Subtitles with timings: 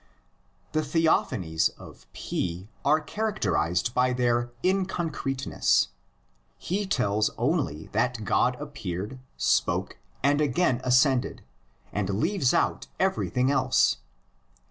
[0.73, 1.41] CODEX AND FINAL REDACTION.
[1.77, 5.87] 151 The theophanies of P are characterised by their inconcreteness;
[6.57, 11.43] he tells only that God appeared, spoke, and again ascended,
[11.93, 13.97] and leaves out every thing else.